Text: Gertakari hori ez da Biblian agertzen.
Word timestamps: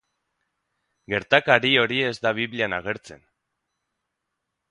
Gertakari 1.13 1.73
hori 1.83 2.01
ez 2.07 2.15
da 2.27 2.33
Biblian 2.39 2.75
agertzen. 2.79 3.23